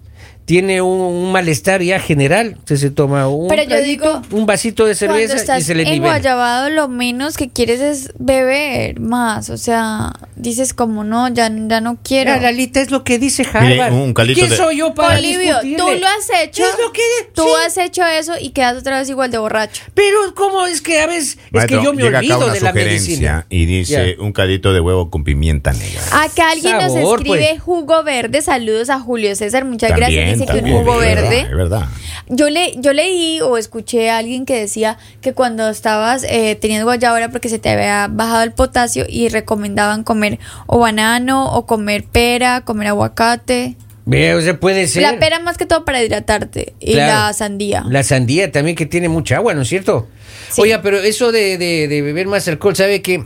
tiene 0.46 0.80
un, 0.80 1.00
un 1.00 1.32
malestar 1.32 1.82
ya 1.82 1.98
general, 2.00 2.54
usted 2.58 2.76
se 2.76 2.90
toma 2.90 3.28
un, 3.28 3.48
Pero 3.48 3.64
yo 3.64 3.68
traguito, 3.68 4.20
digo, 4.22 4.38
un 4.38 4.46
vasito 4.46 4.86
de 4.86 4.94
cerveza 4.94 5.58
y 5.58 5.62
se 5.62 5.74
le 5.74 5.82
en 5.82 5.90
nivela. 5.90 6.12
Guayabado, 6.14 6.70
lo 6.70 6.86
menos 6.88 7.36
que 7.36 7.50
quieres 7.50 7.80
es 7.80 8.12
beber 8.18 9.00
más. 9.00 9.50
O 9.50 9.56
sea, 9.58 10.12
dices 10.36 10.72
como 10.72 11.02
no, 11.04 11.28
ya, 11.28 11.50
ya 11.52 11.80
no 11.80 11.98
quiero. 12.02 12.30
Mira, 12.30 12.42
Lalita, 12.42 12.80
es 12.80 12.90
lo 12.92 13.02
que 13.02 13.18
dice 13.18 13.44
Mire, 13.60 13.82
Harvard. 13.82 13.92
un 14.00 14.14
caldito 14.14 14.38
¿Quién 14.38 14.50
de- 14.50 14.56
soy 14.56 14.76
yo 14.78 14.94
para 14.94 15.18
Olivio, 15.18 15.40
discutirle? 15.60 15.76
tú 15.78 16.00
lo 16.00 16.06
has 16.06 16.30
hecho. 16.42 16.62
Es 16.64 16.76
lo 16.80 16.92
que 16.92 17.02
Tú 17.34 17.42
sí. 17.42 17.48
has 17.66 17.76
hecho 17.78 18.04
eso 18.06 18.32
y 18.40 18.50
quedas 18.50 18.76
otra 18.78 19.00
vez 19.00 19.10
igual 19.10 19.30
de 19.32 19.38
borracho. 19.38 19.82
Pero 19.94 20.16
cómo 20.36 20.64
es 20.66 20.80
que 20.80 21.00
a 21.00 21.06
veces 21.08 21.38
es 21.52 21.64
que 21.66 21.74
yo 21.82 21.92
me 21.92 22.02
llega 22.04 22.20
acá 22.20 22.36
olvido 22.36 22.36
una 22.44 22.52
de 22.54 22.60
la 22.60 22.70
sugerencia 22.70 23.10
medicina. 23.10 23.46
y 23.50 23.66
dice 23.66 24.16
un 24.20 24.32
caldito 24.32 24.72
de 24.72 24.80
huevo 24.80 25.10
con 25.10 25.24
pimienta 25.24 25.72
negra. 25.72 26.00
Acá 26.12 26.52
alguien 26.52 26.74
nos 26.78 26.94
escribe 26.94 27.48
pues. 27.50 27.60
jugo 27.62 28.04
verde. 28.04 28.42
Saludos 28.42 28.90
a 28.90 29.00
Julio 29.00 29.34
César. 29.34 29.64
Muchas 29.64 29.90
También, 29.90 30.12
gracias. 30.12 30.35
Dice 30.40 30.52
que 30.52 30.58
un 30.72 30.78
jugo 30.80 30.98
verde. 30.98 31.40
Es 31.40 31.50
verdad. 31.56 31.86
Yo, 32.28 32.50
le, 32.50 32.74
yo 32.78 32.92
leí 32.92 33.40
o 33.40 33.56
escuché 33.56 34.10
a 34.10 34.18
alguien 34.18 34.46
que 34.46 34.58
decía 34.58 34.98
que 35.20 35.32
cuando 35.32 35.68
estabas 35.68 36.24
eh, 36.28 36.56
teniendo 36.60 36.84
guayaba 36.86 37.16
era 37.18 37.30
porque 37.30 37.48
se 37.48 37.58
te 37.58 37.68
había 37.70 38.08
bajado 38.10 38.42
el 38.42 38.52
potasio 38.52 39.04
y 39.08 39.28
recomendaban 39.28 40.02
comer 40.02 40.38
o 40.66 40.78
banano 40.80 41.52
o 41.52 41.66
comer 41.66 42.04
pera, 42.04 42.62
comer 42.62 42.88
aguacate. 42.88 43.76
O 44.08 44.40
sea, 44.40 44.58
puede 44.60 44.86
ser. 44.86 45.02
La 45.02 45.18
pera 45.18 45.40
más 45.40 45.58
que 45.58 45.66
todo 45.66 45.84
para 45.84 46.00
hidratarte 46.02 46.74
y 46.78 46.92
Claro. 46.92 47.12
la 47.26 47.32
sandía. 47.32 47.84
La 47.88 48.02
sandía 48.04 48.52
también 48.52 48.76
que 48.76 48.86
tiene 48.86 49.08
mucha 49.08 49.36
agua, 49.36 49.52
¿no 49.54 49.62
es 49.62 49.68
cierto? 49.68 50.06
Sí. 50.50 50.60
Oiga, 50.62 50.80
pero 50.80 50.98
eso 50.98 51.32
de, 51.32 51.58
de- 51.58 51.88
de 51.88 52.02
beber 52.02 52.28
más 52.28 52.46
alcohol, 52.46 52.76
¿sabe 52.76 53.02
que 53.02 53.24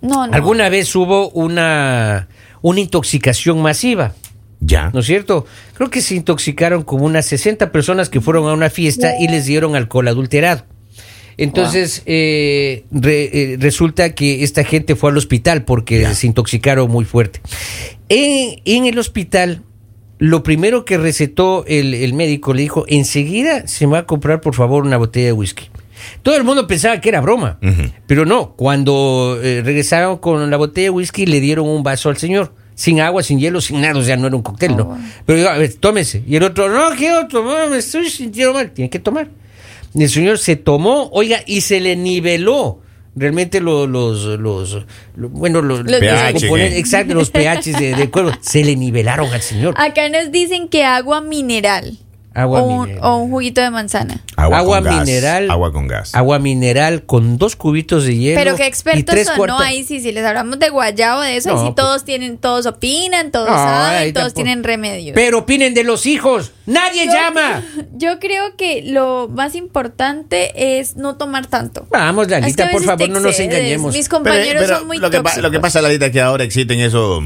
No, 0.00 0.26
no. 0.26 0.34
alguna 0.34 0.68
vez 0.68 0.92
hubo 0.96 1.28
una, 1.30 2.26
una 2.60 2.80
intoxicación 2.80 3.62
masiva? 3.62 4.14
Ya. 4.60 4.90
¿No 4.92 5.00
es 5.00 5.06
cierto? 5.06 5.44
Creo 5.74 5.90
que 5.90 6.00
se 6.00 6.14
intoxicaron 6.14 6.82
como 6.82 7.04
unas 7.04 7.26
60 7.26 7.72
personas 7.72 8.08
que 8.08 8.20
fueron 8.20 8.48
a 8.48 8.54
una 8.54 8.70
fiesta 8.70 9.12
y 9.20 9.28
les 9.28 9.44
dieron 9.46 9.76
alcohol 9.76 10.08
adulterado. 10.08 10.64
Entonces, 11.38 12.02
eh, 12.06 12.84
re- 12.90 13.30
eh, 13.52 13.56
resulta 13.60 14.14
que 14.14 14.42
esta 14.42 14.64
gente 14.64 14.96
fue 14.96 15.10
al 15.10 15.18
hospital 15.18 15.64
porque 15.64 16.00
Ya. 16.00 16.14
se 16.14 16.26
intoxicaron 16.26 16.90
muy 16.90 17.04
fuerte. 17.04 17.40
En, 18.08 18.60
en 18.64 18.86
el 18.86 18.98
hospital, 18.98 19.62
lo 20.18 20.42
primero 20.42 20.86
que 20.86 20.96
recetó 20.96 21.64
el, 21.66 21.92
el 21.92 22.14
médico 22.14 22.54
le 22.54 22.62
dijo, 22.62 22.84
enseguida 22.88 23.66
se 23.66 23.86
me 23.86 23.92
va 23.92 23.98
a 24.00 24.06
comprar 24.06 24.40
por 24.40 24.54
favor 24.54 24.84
una 24.86 24.96
botella 24.96 25.26
de 25.26 25.32
whisky. 25.32 25.64
Todo 26.22 26.36
el 26.36 26.44
mundo 26.44 26.66
pensaba 26.66 27.00
que 27.00 27.08
era 27.10 27.20
broma, 27.20 27.58
pero 28.06 28.24
no, 28.26 28.52
cuando 28.54 29.38
eh, 29.42 29.62
regresaron 29.64 30.18
con 30.18 30.50
la 30.50 30.56
botella 30.56 30.86
de 30.86 30.90
whisky 30.90 31.26
le 31.26 31.40
dieron 31.40 31.66
un 31.68 31.82
vaso 31.82 32.08
al 32.08 32.16
señor. 32.16 32.54
Sin 32.76 33.00
agua, 33.00 33.22
sin 33.24 33.40
hielo, 33.40 33.60
sin 33.60 33.80
nada, 33.80 33.98
o 33.98 34.02
sea, 34.02 34.16
no 34.16 34.28
era 34.28 34.36
un 34.36 34.42
cóctel, 34.42 34.72
Ah, 34.72 34.76
¿no? 34.76 34.84
bueno. 34.84 35.04
Pero 35.24 35.38
digo, 35.38 35.50
a 35.50 35.56
ver, 35.58 35.74
tómese. 35.74 36.22
Y 36.26 36.36
el 36.36 36.42
otro, 36.44 36.68
no 36.68 36.94
quiero 36.96 37.26
tomar, 37.26 37.68
me 37.70 37.78
estoy 37.78 38.08
sintiendo 38.10 38.52
mal. 38.54 38.70
Tiene 38.70 38.88
que 38.90 38.98
tomar. 39.00 39.28
Y 39.94 40.02
el 40.04 40.10
señor 40.10 40.38
se 40.38 40.56
tomó, 40.56 41.08
oiga, 41.12 41.40
y 41.46 41.62
se 41.62 41.80
le 41.80 41.96
niveló 41.96 42.82
realmente 43.18 43.60
lo- 43.60 43.86
los, 43.86 44.24
los, 44.38 44.84
lo- 45.16 45.28
bueno, 45.30 45.62
los, 45.62 45.84
Los 45.90 46.00
pH, 46.00 46.38
¿qué? 46.54 46.78
exacto, 46.78 47.14
los 47.14 47.30
pHs 47.30 47.78
de- 47.80 47.94
del 47.94 48.10
cuerpo, 48.10 48.32
se 48.42 48.62
le 48.62 48.76
nivelaron 48.76 49.32
al 49.32 49.40
señor. 49.40 49.74
Acá 49.78 50.10
nos 50.10 50.30
dicen 50.30 50.68
que 50.68 50.84
agua 50.84 51.22
mineral. 51.22 51.96
Agua 52.36 52.62
o, 52.62 52.66
un, 52.66 52.80
mineral. 52.88 53.04
o 53.04 53.16
un 53.16 53.30
juguito 53.30 53.60
de 53.62 53.70
manzana. 53.70 54.20
Agua, 54.36 54.58
Agua 54.58 54.76
con 54.76 54.84
gas, 54.84 55.06
mineral. 55.06 55.50
Agua 55.50 55.72
con 55.72 55.88
gas. 55.88 56.14
Agua 56.14 56.38
mineral 56.38 57.04
con 57.06 57.38
dos 57.38 57.56
cubitos 57.56 58.04
de 58.04 58.14
hielo. 58.16 58.38
Pero 58.38 58.56
qué 58.56 58.64
y 58.64 58.66
expertos 58.66 59.04
tres 59.06 59.26
son, 59.26 59.46
¿no? 59.46 59.58
Ahí 59.58 59.84
sí, 59.84 60.00
si 60.00 60.12
les 60.12 60.24
hablamos 60.24 60.58
de 60.58 60.68
guayabo, 60.68 61.22
de 61.22 61.36
eso, 61.38 61.48
No, 61.48 61.54
ahí 61.60 61.66
sí 61.68 61.72
pues- 61.74 61.84
todos 61.86 62.04
tienen, 62.04 62.36
todos 62.38 62.66
opinan, 62.66 63.30
todos 63.30 63.48
No, 63.48 63.54
saben, 63.54 64.12
todos 64.12 64.26
tampoco. 64.34 64.34
tienen 64.44 64.64
remedios. 64.64 65.14
Pero 65.14 65.38
opinen 65.38 65.72
de 65.72 65.82
los 65.84 66.04
hijos. 66.04 66.52
Nadie 66.66 67.06
Yo- 67.06 67.12
llama. 67.12 67.62
Yo 67.96 68.18
creo 68.18 68.54
que 68.56 68.82
lo 68.84 69.28
más 69.32 69.54
importante 69.54 70.78
es 70.78 70.96
no 70.96 71.16
tomar 71.16 71.46
tanto. 71.46 71.86
Vamos, 71.90 72.24
Es 72.26 72.28
que 72.34 72.40
Lalita, 72.40 72.64
por 72.64 72.72
veces 72.82 72.86
favor, 72.86 73.08
no 73.08 73.20
nos 73.20 73.40
engañemos. 73.40 73.94
Mis 73.94 74.08
compañeros 74.08 74.62
pero 74.64 74.78
son 74.78 74.86
muy 74.86 74.98
lo, 74.98 75.10
que, 75.10 75.16
tóxicos. 75.18 75.42
lo 75.42 75.50
que 75.50 75.60
pasa, 75.60 75.80
Lalita, 75.80 76.06
es 76.06 76.12
que 76.12 76.20
ahora 76.20 76.44
existen 76.44 76.80
eso. 76.80 77.22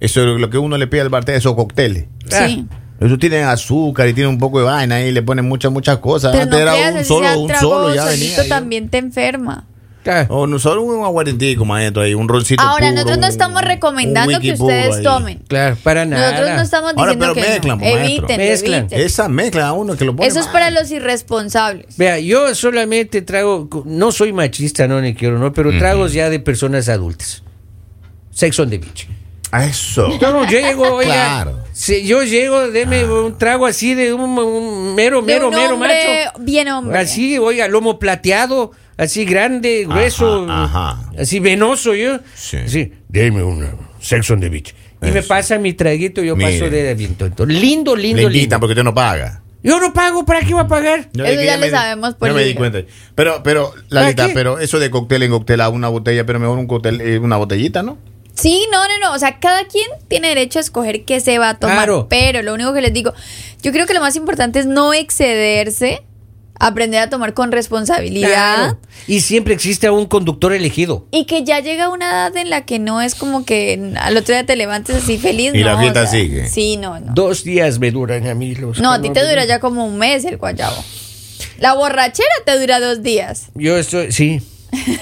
Eso 0.00 0.22
es 0.34 0.40
lo 0.40 0.48
que 0.48 0.56
uno 0.56 0.78
le 0.78 0.86
pide 0.86 1.02
al 1.02 1.10
bartender, 1.10 1.38
esos 1.40 1.54
cócteles. 1.54 2.06
Sí. 2.28 2.64
Eso 3.00 3.18
tiene 3.18 3.42
azúcar 3.42 4.08
y 4.08 4.12
tiene 4.14 4.28
un 4.28 4.38
poco 4.38 4.58
de 4.58 4.66
vaina 4.66 5.00
y 5.00 5.10
le 5.10 5.22
ponen 5.22 5.48
muchas, 5.48 5.72
muchas 5.72 5.98
cosas. 5.98 6.32
Pero 6.32 6.44
no 6.46 6.56
Antes 6.56 6.60
era 6.60 6.72
creas, 6.74 6.94
un 6.96 7.04
solo, 7.04 7.40
un 7.40 7.54
solo 7.56 7.94
ya 7.94 8.04
venía. 8.04 8.48
también 8.48 8.88
te 8.90 8.98
enferma. 8.98 9.64
Ah, 10.06 10.24
O 10.30 10.46
no, 10.46 10.58
solo 10.58 10.80
un 10.82 11.04
aguardientico, 11.04 11.66
maestro, 11.66 12.00
ahí, 12.02 12.14
un 12.14 12.26
roncito 12.26 12.62
Ahora, 12.62 12.86
puro, 12.88 12.92
nosotros 12.94 13.18
no 13.18 13.26
estamos 13.26 13.62
recomendando 13.62 14.40
que 14.40 14.52
ustedes 14.54 14.96
ahí. 14.96 15.02
tomen. 15.02 15.38
Claro, 15.46 15.76
para 15.82 16.06
nada. 16.06 16.30
Nosotros 16.30 16.56
no 16.56 16.62
estamos 16.62 16.92
Ahora, 16.96 17.12
diciendo 17.12 17.34
pero 17.34 17.46
que 17.46 17.52
mezclan, 17.52 17.78
no. 17.78 17.84
Evítenlo, 17.84 18.36
Mezclan. 18.38 18.80
eviten. 18.80 19.00
Esa 19.00 19.28
mezcla 19.28 19.68
a 19.68 19.72
uno 19.74 19.96
que 19.96 20.04
lo 20.06 20.16
pone 20.16 20.26
Eso 20.26 20.38
es 20.40 20.46
mal. 20.46 20.52
para 20.54 20.70
los 20.70 20.90
irresponsables. 20.90 21.96
Vea, 21.98 22.18
yo 22.18 22.54
solamente 22.54 23.20
trago, 23.20 23.68
no 23.84 24.10
soy 24.10 24.32
machista, 24.32 24.88
no 24.88 25.00
ni 25.02 25.14
quiero, 25.14 25.38
no, 25.38 25.52
pero 25.52 25.70
tragos 25.78 26.14
ya 26.14 26.30
de 26.30 26.40
personas 26.40 26.88
adultas. 26.88 27.42
Sex 28.30 28.58
on 28.58 28.70
the 28.70 28.78
beach. 28.78 29.06
A 29.52 29.64
Eso. 29.64 30.18
Yo 30.18 30.32
no 30.32 30.46
llego, 30.46 30.82
oiga. 30.94 31.12
Claro. 31.12 31.58
si 31.72 32.06
yo 32.06 32.22
llego, 32.22 32.70
deme 32.70 33.04
un 33.04 33.36
trago 33.36 33.66
así 33.66 33.94
de 33.94 34.12
un, 34.14 34.20
un 34.38 34.94
mero, 34.94 35.20
De 35.22 35.26
mero, 35.34 35.48
un 35.48 35.54
mero 35.54 35.74
hombre 35.74 36.24
macho. 36.26 36.38
bien 36.44 36.68
hombre. 36.68 36.98
Así, 36.98 37.36
oiga, 37.38 37.66
lomo 37.68 37.98
plateado, 37.98 38.70
así 38.96 39.24
grande, 39.24 39.86
grueso, 39.88 40.46
ajá. 40.48 41.10
así 41.18 41.40
venoso 41.40 41.94
yo. 41.94 42.18
Sí. 42.36 42.58
Sí, 42.66 42.92
deme 43.08 43.42
una 43.42 43.72
Sex 44.00 44.30
on 44.30 44.40
the 44.40 44.48
beach. 44.48 44.74
Y 45.02 45.06
me 45.10 45.22
pasa 45.22 45.58
mi 45.58 45.72
traguito, 45.72 46.22
yo 46.22 46.36
Mire. 46.36 46.52
paso 46.58 46.70
de 46.70 46.94
viento. 46.94 47.28
Lindo, 47.46 47.96
Le 47.96 48.02
lindo, 48.02 48.22
invitan 48.22 48.32
lindo. 48.32 48.60
porque 48.60 48.72
usted 48.72 48.84
no 48.84 48.94
paga. 48.94 49.42
Yo 49.62 49.78
no 49.80 49.92
pago, 49.92 50.24
¿para 50.24 50.40
qué 50.40 50.54
va 50.54 50.62
a 50.62 50.68
pagar? 50.68 51.08
Yo 51.12 51.24
Eso 51.24 51.42
ya 51.42 51.56
lo 51.56 51.60
me- 51.60 51.70
sabemos 51.70 52.14
por 52.14 52.28
yo 52.28 52.34
me 52.34 52.44
di 52.44 52.54
cuenta. 52.54 52.80
Pero, 53.14 53.42
pero, 53.42 53.72
¿Para 53.90 54.02
Lalita, 54.04 54.28
pero 54.32 54.58
eso 54.58 54.78
de 54.78 54.90
cóctel 54.90 55.22
en 55.22 55.30
cóctel 55.32 55.60
a 55.60 55.68
una 55.68 55.88
botella, 55.88 56.24
pero 56.24 56.38
mejor 56.38 56.58
un 56.58 56.66
cóctel, 56.66 57.00
eh, 57.02 57.18
una 57.18 57.36
botellita, 57.36 57.82
¿no? 57.82 57.98
Sí, 58.34 58.66
no, 58.72 58.86
no, 58.88 58.98
no. 58.98 59.14
O 59.14 59.18
sea, 59.18 59.38
cada 59.38 59.64
quien 59.64 59.86
tiene 60.08 60.28
derecho 60.28 60.58
a 60.58 60.62
escoger 60.62 61.04
qué 61.04 61.20
se 61.20 61.38
va 61.38 61.50
a 61.50 61.58
tomar. 61.58 61.76
Claro. 61.76 62.06
Pero 62.08 62.42
lo 62.42 62.54
único 62.54 62.72
que 62.72 62.80
les 62.80 62.92
digo, 62.92 63.12
yo 63.62 63.72
creo 63.72 63.86
que 63.86 63.94
lo 63.94 64.00
más 64.00 64.16
importante 64.16 64.60
es 64.60 64.66
no 64.66 64.94
excederse, 64.94 66.02
aprender 66.58 67.00
a 67.00 67.10
tomar 67.10 67.34
con 67.34 67.52
responsabilidad. 67.52 68.28
Claro. 68.28 68.78
Y 69.06 69.20
siempre 69.20 69.54
existe 69.54 69.90
un 69.90 70.06
conductor 70.06 70.52
elegido. 70.52 71.06
Y 71.10 71.24
que 71.24 71.42
ya 71.42 71.60
llega 71.60 71.88
una 71.88 72.10
edad 72.10 72.36
en 72.36 72.50
la 72.50 72.64
que 72.64 72.78
no 72.78 73.00
es 73.00 73.14
como 73.14 73.44
que 73.44 73.92
al 73.98 74.16
otro 74.16 74.34
día 74.34 74.46
te 74.46 74.56
levantes 74.56 74.96
así 74.96 75.18
feliz. 75.18 75.54
Y 75.54 75.64
la 75.64 75.72
no, 75.72 75.80
fiesta 75.80 76.02
o 76.02 76.06
sea, 76.06 76.20
sigue. 76.20 76.48
Sí, 76.48 76.76
no, 76.76 77.00
no. 77.00 77.12
Dos 77.14 77.44
días 77.44 77.78
me 77.78 77.90
duran 77.90 78.26
a 78.28 78.34
mí 78.34 78.54
los 78.54 78.78
No, 78.78 78.92
a 78.92 79.00
ti 79.00 79.10
te 79.10 79.26
dura 79.26 79.44
ya 79.46 79.58
como 79.58 79.84
un 79.86 79.98
mes 79.98 80.24
el 80.24 80.36
guayabo. 80.36 80.84
La 81.58 81.74
borrachera 81.74 82.28
te 82.46 82.58
dura 82.58 82.80
dos 82.80 83.02
días. 83.02 83.46
Yo 83.54 83.76
estoy, 83.76 84.12
sí. 84.12 84.40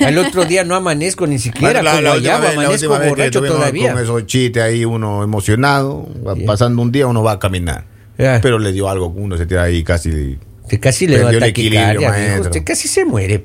Al 0.05 0.19
otro 0.19 0.45
día 0.45 0.65
no 0.65 0.75
amanezco 0.75 1.27
ni 1.27 1.39
siquiera 1.39 1.83
Bueno, 1.83 2.09
guayabo, 2.11 2.43
vez- 2.43 2.55
la 2.57 2.63
amanezco 2.63 2.99
que 3.01 3.09
borracho 3.09 3.43
todavía. 3.43 3.93
Con 3.93 4.03
esos 4.03 4.27
chistes 4.27 4.63
ahí, 4.63 4.85
uno 4.85 5.23
emocionado, 5.23 6.09
Sí. 6.37 6.43
pasando 6.45 6.83
un 6.83 6.91
día, 6.93 7.07
uno 7.07 7.23
va 7.23 7.33
a 7.33 7.39
caminar. 7.39 7.85
Ya. 8.17 8.41
Pero 8.43 8.59
le 8.59 8.73
dio 8.73 8.89
algo, 8.89 9.09
uno 9.09 9.37
se 9.37 9.47
tira 9.47 9.63
ahí 9.65 9.85
casi. 9.85 10.39
Usted 10.63 10.81
casi 10.81 11.07
le 11.07 11.19
Perdió 11.19 11.39
el 11.39 11.45
equilibrio, 11.45 12.09
maestro. 12.09 12.43
Usted 12.51 12.65
casi 12.65 12.89
se 12.89 13.05
muere. 13.05 13.45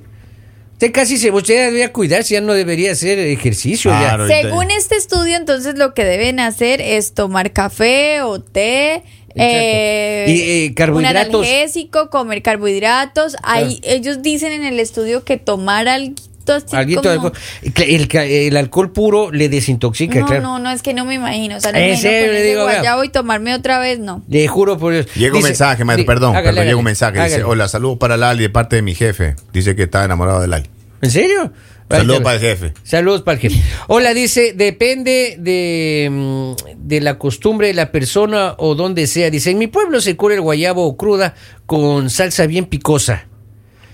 Usted 0.84 0.92
casi 0.94 1.18
se 1.18 1.32
Usted 1.32 1.68
debería 1.68 1.94
cuidarse, 1.94 2.34
ya 2.34 2.42
no 2.42 2.52
debería 2.52 2.92
hacer 2.92 3.18
ejercicio. 3.18 3.90
Claro. 3.90 4.28
Según 4.28 4.70
este 4.70 4.98
estudio, 4.98 5.38
entonces 5.38 5.78
lo 5.78 5.94
que 5.94 6.04
deben 6.04 6.42
hacer 6.42 6.82
es 6.82 7.14
tomar 7.14 7.54
café 7.54 8.22
o 8.22 8.42
té. 8.42 9.02
eh, 9.34 10.26
Y, 10.28 10.42
eh, 10.66 10.74
carbohidratos. 10.76 11.36
Un 11.36 11.46
analgésico, 11.46 12.10
comer 12.10 12.42
carbohidratos. 12.42 13.38
Ahí, 13.44 13.80
ellos 13.84 14.22
dicen 14.22 14.52
en 14.52 14.66
el 14.66 14.78
estudio 14.82 15.24
que 15.24 15.38
tomar 15.38 15.88
algo 15.88 16.16
así 16.52 16.76
Alguito 16.76 17.10
de 17.10 17.16
como- 17.18 17.28
alcohol. 17.28 18.24
El, 18.28 18.58
alcohol 18.58 18.92
puro 18.92 19.32
le 19.32 19.48
desintoxica, 19.48 20.20
No, 20.20 20.26
claro. 20.26 20.42
no, 20.42 20.60
no, 20.60 20.72
es 20.72 20.82
que 20.82 20.94
no 20.94 21.06
me 21.06 21.14
imagino. 21.16 21.56
O 21.58 21.60
sea, 21.62 21.72
no 21.72 21.78
me 21.78 21.88
imagino 21.90 22.02
serio, 22.02 22.20
le 22.20 22.28
ponerse 22.28 22.50
digo, 22.50 22.66
vea. 22.66 22.76
guayabo 22.80 23.04
y 23.06 23.10
tomarme 23.10 23.56
otra 23.56 23.80
vez, 23.80 24.00
no. 24.00 24.22
Le 24.28 24.48
juro 24.48 24.78
por 24.78 24.92
Dios. 24.94 25.08
Llega 25.16 25.38
un 25.38 25.44
mensaje, 25.44 25.86
maestro, 25.86 26.06
perdón, 26.06 26.32
hágale, 26.36 26.48
perdón, 26.56 26.66
llega 26.66 26.78
un 26.78 26.84
mensaje. 26.86 27.24
Dice, 27.24 27.44
hola, 27.44 27.68
saludos 27.70 27.98
para 27.98 28.18
Lali 28.18 28.42
de 28.44 28.50
parte 28.50 28.76
de 28.76 28.82
mi 28.82 28.94
jefe. 28.96 29.36
Dice 29.54 29.76
que 29.76 29.84
está 29.84 30.04
enamorado 30.04 30.42
de 30.42 30.48
Lali. 30.48 30.70
¿En 31.02 31.12
serio? 31.12 31.52
Saludos 31.90 32.22
para 32.22 32.36
el 32.38 32.42
jefe. 32.42 32.74
Saludos 32.84 33.22
para 33.22 33.36
el 33.36 33.42
jefe. 33.42 33.62
Hola, 33.88 34.14
dice, 34.16 34.54
depende 34.56 35.36
de, 35.38 36.10
mm, 36.12 36.54
de 36.78 37.02
la 37.02 37.20
costumbre 37.20 37.68
de 37.68 37.74
la 37.76 37.92
persona 37.92 38.56
o 38.58 38.74
donde 38.74 39.06
sea. 39.06 39.30
Dice, 39.30 39.52
en 39.52 39.60
mi 39.60 39.68
pueblo 39.68 40.02
se 40.02 40.16
cura 40.16 40.34
el 40.34 40.42
guayabo 40.42 40.98
cruda 40.98 41.36
con 41.68 42.10
salsa 42.10 42.48
bien 42.48 42.66
picosa. 42.66 43.28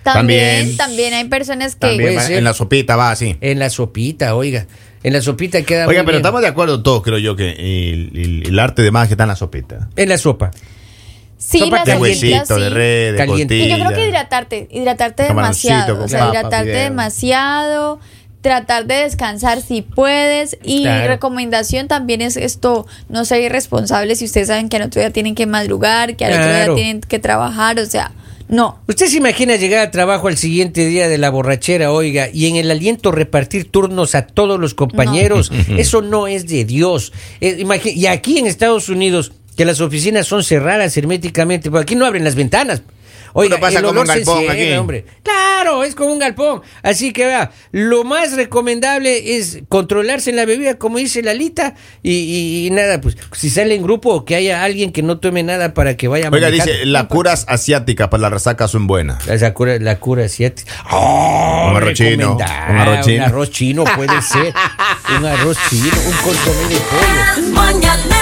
También, 0.03 0.77
También. 0.77 1.13
hay 1.13 1.25
personas 1.25 1.75
que... 1.75 1.79
También 1.81 2.01
Puede 2.03 2.15
va- 2.15 2.21
ser. 2.23 2.37
en 2.37 2.43
la 2.43 2.53
sopita 2.53 2.95
va 2.95 3.11
así. 3.11 3.37
En 3.41 3.59
la 3.59 3.69
sopita, 3.69 4.35
oiga. 4.35 4.65
En 5.03 5.13
la 5.13 5.21
sopita 5.21 5.61
queda 5.61 5.87
Oiga, 5.87 6.01
muy 6.01 6.05
pero 6.07 6.17
bien. 6.17 6.21
estamos 6.21 6.41
de 6.41 6.47
acuerdo 6.47 6.81
todos, 6.83 7.03
creo 7.03 7.17
yo, 7.19 7.35
que 7.35 7.51
el, 7.51 8.11
el- 8.15 8.43
el 8.47 8.59
arte 8.59 8.81
de 8.81 8.91
magia 8.91 9.13
está 9.13 9.23
en 9.23 9.29
la 9.29 9.35
sopita. 9.35 9.89
En 9.95 10.09
la 10.09 10.17
sopa. 10.17 10.51
Sí, 11.37 11.59
Sopa 11.59 11.77
las 11.77 11.85
De 11.85 11.91
caliente, 11.93 12.27
huesito, 12.35 12.55
sí. 12.55 12.61
de 12.61 12.69
red, 12.69 13.11
de 13.13 13.17
Caliente. 13.17 13.55
Y 13.55 13.61
yo 13.69 13.75
creo 13.75 13.77
que 13.77 13.85
costilla. 13.85 14.07
hidratarte, 14.09 14.67
hidratarte 14.71 15.27
Camaroncito 15.27 15.69
demasiado, 15.73 15.95
con 15.95 16.05
o 16.05 16.07
sea, 16.09 16.19
papa, 16.19 16.31
hidratarte 16.39 16.69
demasiado, 16.71 17.99
tratar 18.41 18.85
de 18.87 18.95
descansar 18.95 19.61
si 19.61 19.81
puedes 19.81 20.57
y 20.63 20.81
Claro. 20.83 21.07
recomendación 21.07 21.87
también 21.87 22.21
es 22.21 22.35
esto, 22.37 22.85
no 23.07 23.23
ser 23.25 23.41
irresponsables 23.41 24.19
si 24.19 24.25
ustedes 24.25 24.47
saben 24.47 24.67
que 24.69 24.77
al 24.77 24.83
otro 24.83 24.99
día 25.01 25.11
tienen 25.11 25.35
que 25.35 25.45
madrugar, 25.45 26.15
que 26.17 26.25
al 26.25 26.33
otro 26.33 26.43
Claro. 26.43 26.75
día 26.75 26.83
tienen 26.83 27.01
que 27.01 27.19
trabajar, 27.19 27.79
o 27.79 27.85
sea, 27.85 28.11
no. 28.49 28.79
¿Usted 28.87 29.05
se 29.05 29.17
imagina 29.17 29.55
llegar 29.57 29.81
al 29.81 29.91
trabajo 29.91 30.27
al 30.27 30.35
siguiente 30.35 30.85
día 30.87 31.07
de 31.07 31.19
la 31.19 31.29
borrachera, 31.29 31.91
oiga, 31.91 32.29
y 32.33 32.47
en 32.47 32.55
el 32.55 32.71
aliento 32.71 33.11
repartir 33.11 33.69
turnos 33.69 34.15
a 34.15 34.25
todos 34.25 34.59
los 34.59 34.73
compañeros? 34.73 35.51
Eso 35.77 36.01
no 36.01 36.27
es 36.27 36.47
de 36.47 36.65
Dios. 36.65 37.13
Eh, 37.41 37.63
y 37.85 38.05
aquí 38.07 38.39
en 38.39 38.47
Estados 38.47 38.89
Unidos, 38.89 39.31
que 39.55 39.65
las 39.65 39.81
oficinas 39.81 40.25
son 40.25 40.43
cerradas 40.43 40.97
herméticamente, 40.97 41.69
porque 41.69 41.83
aquí 41.83 41.95
no 41.95 42.07
abren 42.07 42.23
las 42.23 42.33
ventanas. 42.33 42.81
Oiga, 43.33 43.57
Bueno, 43.57 43.59
pasa 43.59 43.79
el 43.79 43.85
como 43.85 44.01
un 44.01 44.07
se 44.07 44.13
galpón 44.15 44.37
encierra, 44.43 44.53
aquí. 44.53 44.73
hombre. 44.73 45.05
Claro, 45.23 45.83
es 45.83 45.95
como 45.95 46.11
un 46.13 46.19
galpón. 46.19 46.61
Así 46.83 47.11
que 47.13 47.25
vea, 47.25 47.51
lo 47.71 48.03
más 48.03 48.33
recomendable 48.35 49.37
es 49.37 49.59
controlarse 49.69 50.29
en 50.29 50.35
la 50.35 50.45
bebida, 50.45 50.77
como 50.77 50.97
dice 50.97 51.21
Lalita, 51.21 51.75
y, 52.03 52.11
y- 52.11 52.67
y 52.67 52.69
nada, 52.71 53.01
pues 53.01 53.17
si 53.33 53.49
sale 53.49 53.75
en 53.75 53.83
grupo, 53.83 54.25
que 54.25 54.35
haya 54.35 54.63
alguien 54.63 54.91
que 54.91 55.03
no 55.03 55.19
tome 55.19 55.43
nada 55.43 55.73
para 55.73 55.95
que 55.97 56.07
vaya 56.07 56.29
Oiga, 56.31 56.47
manejando. 56.47 56.71
dice, 56.73 56.85
las 56.85 57.05
curas 57.05 57.45
asiáticas 57.47 58.07
para 58.07 58.21
la 58.21 58.29
resaca 58.29 58.67
son 58.67 58.87
buenas. 58.87 59.25
La 59.27 59.53
cura, 59.53 59.77
la 59.79 59.99
cura 59.99 60.25
asiática. 60.25 60.71
¡Oh! 60.91 61.67
Un 61.71 61.77
arroz 61.77 61.93
chino, 61.93 62.35
un 62.35 62.41
arroz 62.77 63.05
chino. 63.05 63.17
Un 63.25 63.29
arroz 63.29 63.51
chino 63.51 63.83
puede 63.95 64.21
ser. 64.21 64.53
un 65.17 65.25
arroz 65.25 65.57
chino, 65.69 65.97
un 66.07 66.13
consomé 66.23 66.73
de 66.73 66.79
pollo. 66.79 68.18